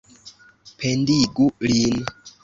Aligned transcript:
Pendigu 0.79 1.45
lin! 1.67 2.01